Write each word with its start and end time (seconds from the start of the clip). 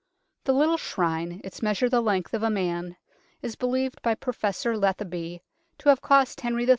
The 0.45 0.53
little 0.53 0.77
Shrine, 0.77 1.41
its 1.43 1.61
measure 1.61 1.87
the 1.87 2.01
length 2.01 2.33
of 2.33 2.41
a 2.41 2.49
man, 2.49 2.95
is 3.43 3.55
believed 3.55 4.01
by 4.01 4.15
Professor 4.15 4.75
Lethaby 4.75 5.41
to 5.77 5.89
have 5.89 6.01
cost 6.01 6.41
Henry 6.41 6.65
III. 6.65 6.69